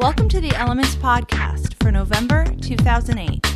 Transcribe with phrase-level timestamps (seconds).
[0.00, 3.46] Welcome to the Elements Podcast for November 2008.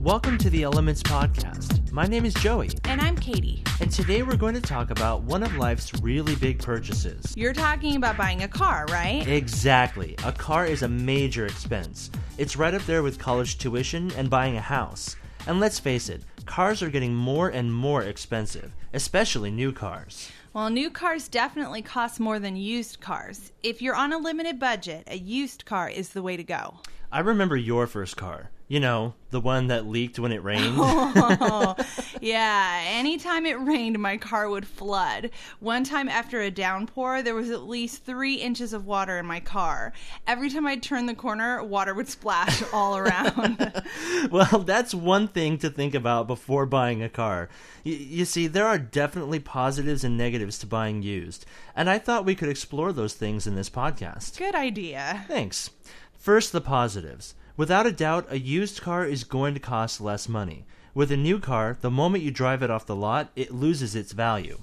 [0.00, 1.90] Welcome to the Elements Podcast.
[1.92, 3.62] My name is Joey, And I'm Catie.
[3.80, 7.32] and today we're going to talk about one of life's really big purchases.
[7.36, 9.26] You're talking about buying a car, right?
[9.26, 10.16] Exactly.
[10.24, 12.10] A car is a major expense.
[12.38, 15.16] It's right up there with college tuition and buying a house.
[15.46, 20.30] And let's face it, cars are getting more and more expensive, especially new cars.
[20.52, 23.52] Well, new cars definitely cost more than used cars.
[23.62, 26.74] If you're on a limited budget, a used car is the way to go.
[27.12, 28.50] I remember your first car.
[28.68, 30.76] You know, the one that leaked when it rained.
[31.42, 31.74] Oh,
[32.20, 32.82] yeah.
[32.86, 35.30] Anytime it rained, my car would flood.
[35.58, 39.40] One time after a downpour, there was at least three inches of water in my
[39.40, 39.92] car.
[40.28, 43.82] Every time I'd turn the corner, water would splash all around.
[44.30, 47.48] Well, that's one thing to think about before buying a car.
[47.84, 52.24] Y- you see, there are definitely positives and negatives to buying used, and I thought
[52.24, 54.38] we could explore those things in this podcast.
[54.38, 55.24] Good idea.
[55.26, 55.70] Thanks.
[56.20, 57.34] First, the positives.
[57.56, 60.66] Without a doubt, a used car is going to cost less money.
[60.92, 64.12] With a new car, the moment you drive it off the lot, it loses its
[64.12, 64.58] value.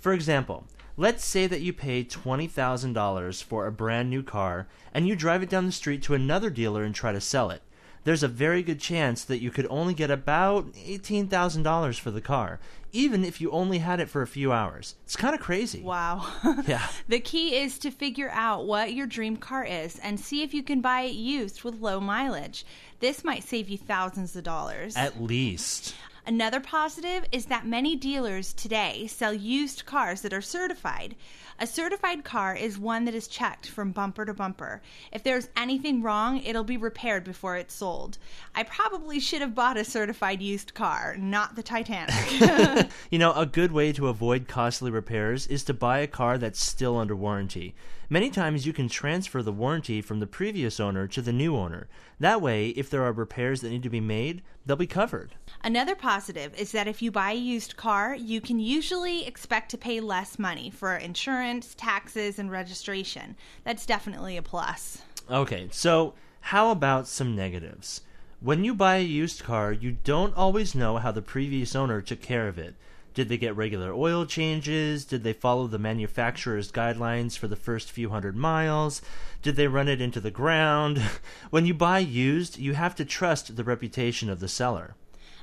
[0.00, 5.14] For example, let's say that you pay $20,000 for a brand new car and you
[5.14, 7.62] drive it down the street to another dealer and try to sell it.
[8.04, 12.58] There's a very good chance that you could only get about $18,000 for the car,
[12.92, 14.96] even if you only had it for a few hours.
[15.04, 15.82] It's kind of crazy.
[15.82, 16.26] Wow.
[16.66, 16.86] Yeah.
[17.08, 20.62] The key is to figure out what your dream car is and see if you
[20.62, 22.64] can buy it used with low mileage.
[23.00, 24.96] This might save you thousands of dollars.
[24.96, 25.94] At least.
[26.26, 31.16] Another positive is that many dealers today sell used cars that are certified.
[31.58, 34.80] A certified car is one that is checked from bumper to bumper.
[35.12, 38.18] If there's anything wrong, it'll be repaired before it's sold.
[38.54, 42.90] I probably should have bought a certified used car, not the Titanic.
[43.10, 46.64] You know, a good way to avoid costly repairs is to buy a car that's
[46.64, 47.74] still under warranty.
[48.08, 51.88] Many times you can transfer the warranty from the previous owner to the new owner.
[52.18, 55.36] That way, if there are repairs that need to be made, they'll be covered.
[55.62, 59.78] Another positive is that if you buy a used car, you can usually expect to
[59.78, 63.36] pay less money for insurance, taxes, and registration.
[63.62, 65.02] That's definitely a plus.
[65.30, 68.00] Okay, so how about some negatives?
[68.40, 72.20] When you buy a used car, you don't always know how the previous owner took
[72.20, 72.74] care of it.
[73.14, 75.04] Did they get regular oil changes?
[75.04, 79.00] Did they follow the manufacturer's guidelines for the first few hundred miles?
[79.42, 81.02] Did they run it into the ground?
[81.50, 84.94] when you buy used, you have to trust the reputation of the seller.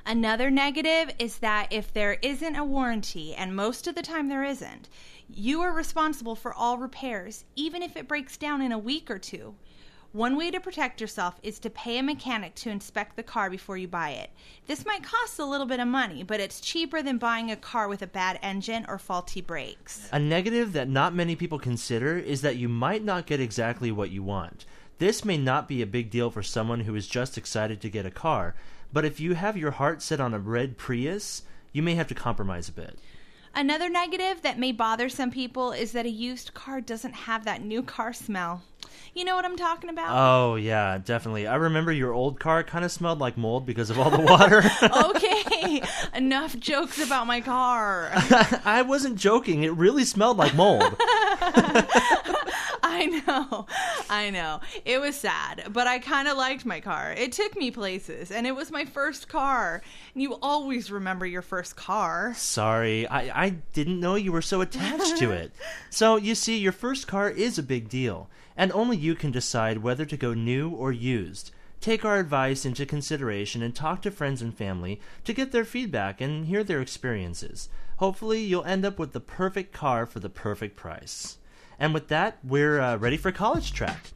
[0.06, 4.44] Another negative is that if there isn't a warranty, and most of the time there
[4.44, 4.88] isn't,
[5.28, 9.18] you are responsible for all repairs, even if it breaks down in a week or
[9.18, 9.54] two.
[10.12, 13.76] One way to protect yourself is to pay a mechanic to inspect the car before
[13.76, 14.30] you buy it.
[14.66, 17.88] This might cost a little bit of money, but it's cheaper than buying a car
[17.88, 20.08] with a bad engine or faulty brakes.
[20.10, 24.10] A negative that not many people consider is that you might not get exactly what
[24.10, 24.64] you want.
[24.96, 28.06] This may not be a big deal for someone who is just excited to get
[28.06, 28.54] a car,
[28.92, 32.14] but if you have your heart set on a red Prius, you may have to
[32.14, 32.98] compromise a bit.
[33.54, 37.62] Another negative that may bother some people is that a used car doesn't have that
[37.64, 38.62] new car smell.
[39.14, 40.10] You know what I'm talking about?
[40.10, 41.46] Oh, yeah, definitely.
[41.46, 44.62] I remember your old car kind of smelled like mold because of all the water.
[45.16, 45.82] okay,
[46.14, 48.10] enough jokes about my car.
[48.64, 49.64] I wasn't joking.
[49.64, 50.96] It really smelled like mold.
[53.00, 53.66] I know,
[54.10, 54.60] I know.
[54.84, 57.14] It was sad, but I kind of liked my car.
[57.16, 59.82] It took me places, and it was my first car.
[60.14, 62.34] And you always remember your first car.
[62.34, 65.52] Sorry, I, I didn't know you were so attached to it.
[65.90, 69.78] So, you see, your first car is a big deal, and only you can decide
[69.78, 71.50] whether to go new or used.
[71.80, 76.20] Take our advice into consideration and talk to friends and family to get their feedback
[76.20, 77.68] and hear their experiences.
[77.98, 81.38] Hopefully, you'll end up with the perfect car for the perfect price.
[81.78, 84.10] And with that, we're uh, ready for College Track.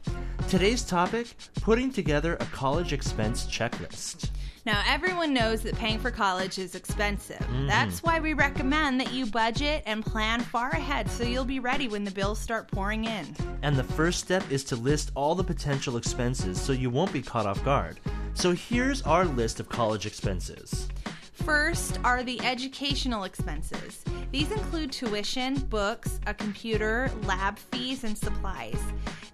[0.49, 4.29] Today's topic putting together a college expense checklist.
[4.65, 7.45] Now, everyone knows that paying for college is expensive.
[7.67, 11.89] That's why we recommend that you budget and plan far ahead so you'll be ready
[11.89, 13.35] when the bills start pouring in.
[13.61, 17.21] And the first step is to list all the potential expenses so you won't be
[17.21, 17.99] caught off guard.
[18.35, 20.87] So here's our list of college expenses.
[21.33, 24.03] First are the educational expenses.
[24.33, 28.81] These include tuition, books, a computer, lab fees, and supplies.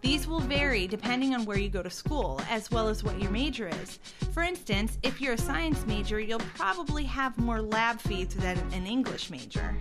[0.01, 3.31] These will vary depending on where you go to school, as well as what your
[3.31, 3.98] major is.
[4.34, 8.86] For instance, if you're a science major, you'll probably have more lab fees than an
[8.86, 9.74] English major.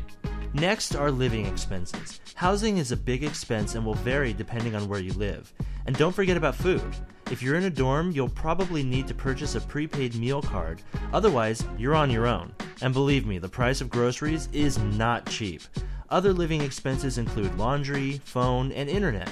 [0.52, 2.20] Next are living expenses.
[2.36, 5.52] Housing is a big expense and will vary depending on where you live.
[5.86, 6.94] And don't forget about food.
[7.32, 10.80] If you're in a dorm, you'll probably need to purchase a prepaid meal card.
[11.12, 12.52] Otherwise, you're on your own.
[12.80, 15.62] And believe me, the price of groceries is not cheap.
[16.10, 19.28] Other living expenses include laundry, phone, and internet.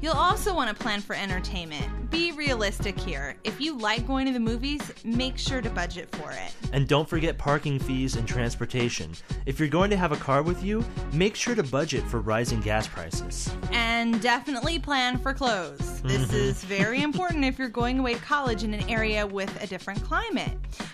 [0.00, 2.10] You'll also want to plan for entertainment.
[2.10, 3.36] Be realistic here.
[3.44, 6.54] If you like going to the movies, make sure to budget for it.
[6.72, 9.12] And don't forget parking fees and transportation.
[9.46, 12.60] If you're going to have a car with you, make sure to budget for rising
[12.60, 13.50] gas prices.
[13.72, 16.02] And definitely plan for clothes.
[16.02, 16.36] This mm-hmm.
[16.36, 20.02] is very important if you're going away to college in an area with a different
[20.04, 20.52] climate.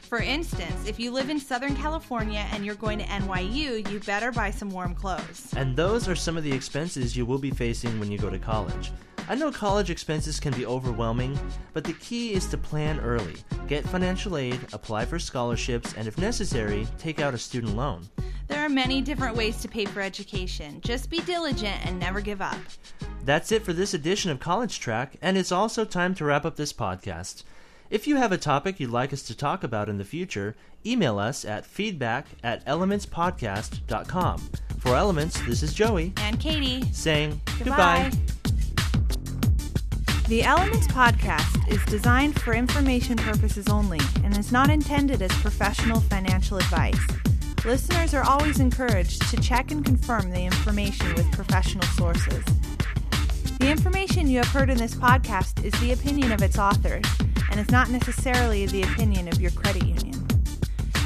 [0.08, 4.30] For instance, if you live in Southern California and you're going to NYU, you better
[4.30, 5.52] buy some warm clothes.
[5.56, 8.38] And those are some of the expenses you will be facing when you go to
[8.38, 8.92] college.
[9.26, 11.38] I know college expenses can be overwhelming,
[11.72, 13.36] but the key is to plan early.
[13.66, 18.06] Get financial aid, apply for scholarships, and if necessary, take out a student loan.
[18.46, 20.82] There are many different ways to pay for education.
[20.82, 22.58] Just be diligent and never give up.
[23.24, 26.56] That's it for this edition of College Track, and it's also time to wrap up
[26.56, 27.42] this podcast.
[27.94, 31.16] If you have a topic you'd like us to talk about in the future, email
[31.20, 34.50] us at feedback at elementspodcast.com.
[34.80, 38.10] For Elements, this is Joey And Catie, saying goodbye.
[40.26, 46.00] The Elements podcast is designed for information purposes only and is not intended as professional
[46.00, 46.98] financial advice.
[47.64, 52.44] Listeners are always encouraged to check and confirm the information with professional sources.
[53.60, 57.04] The information you have heard in this podcast is the opinion of its authors
[57.50, 60.26] and is not necessarily the opinion of your credit union.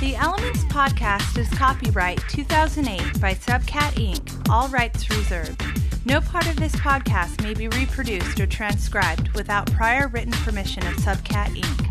[0.00, 5.62] The Elements podcast is copyright 2008 by Subcat Inc., all rights reserved.
[6.04, 10.94] No part of this podcast may be reproduced or transcribed without prior written permission of
[10.94, 11.87] Subcat Inc.